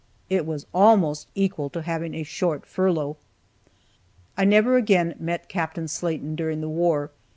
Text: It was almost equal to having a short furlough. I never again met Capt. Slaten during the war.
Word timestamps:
It 0.31 0.47
was 0.47 0.65
almost 0.73 1.27
equal 1.35 1.69
to 1.69 1.83
having 1.83 2.15
a 2.15 2.23
short 2.23 2.65
furlough. 2.65 3.17
I 4.35 4.45
never 4.45 4.75
again 4.75 5.13
met 5.19 5.47
Capt. 5.47 5.77
Slaten 5.77 6.35
during 6.35 6.59
the 6.59 6.67
war. 6.69 7.11